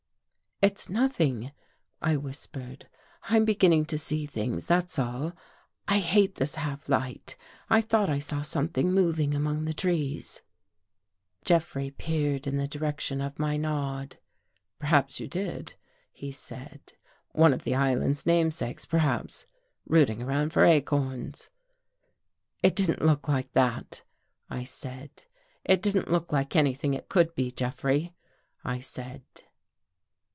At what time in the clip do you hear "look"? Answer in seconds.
23.01-23.27, 26.11-26.31